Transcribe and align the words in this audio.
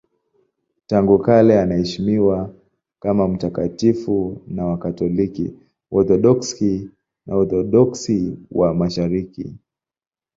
Tangu 0.87 1.19
kale 1.19 1.59
anaheshimiwa 1.61 2.53
kama 2.99 3.27
mtakatifu 3.27 4.41
na 4.47 4.65
Wakatoliki, 4.65 5.53
Waorthodoksi 5.91 6.89
na 7.25 7.35
Waorthodoksi 7.35 8.37
wa 8.51 8.73
Mashariki. 8.73 9.55